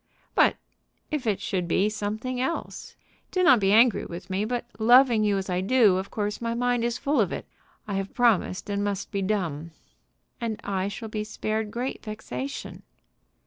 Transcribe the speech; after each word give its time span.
"But 0.33 0.55
if 1.11 1.27
it 1.27 1.39
should 1.39 1.67
be 1.67 1.87
something 1.87 2.41
else? 2.41 2.95
Do 3.29 3.43
not 3.43 3.59
be 3.59 3.71
angry 3.71 4.03
with 4.03 4.31
me, 4.31 4.45
but, 4.45 4.65
loving 4.79 5.23
you 5.23 5.37
as 5.37 5.47
I 5.47 5.61
do, 5.61 5.97
of 5.97 6.09
course 6.09 6.41
my 6.41 6.55
mind 6.55 6.83
is 6.83 6.97
full 6.97 7.21
of 7.21 7.31
it. 7.31 7.45
I 7.87 7.93
have 7.97 8.15
promised, 8.15 8.67
and 8.67 8.83
must 8.83 9.11
be 9.11 9.21
dumb." 9.21 9.69
"And 10.41 10.59
I 10.63 10.87
shall 10.87 11.07
be 11.09 11.23
spared 11.23 11.69
great 11.69 12.01
vexation." 12.03 12.81